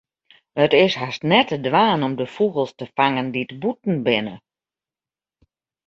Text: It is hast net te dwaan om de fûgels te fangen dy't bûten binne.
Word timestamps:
It 0.61 0.71
is 0.85 0.93
hast 1.01 1.21
net 1.31 1.47
te 1.49 1.57
dwaan 1.67 2.05
om 2.07 2.13
de 2.19 2.27
fûgels 2.35 2.71
te 2.79 2.85
fangen 2.97 3.27
dy't 3.33 3.53
bûten 3.61 3.97
binne. 4.05 4.35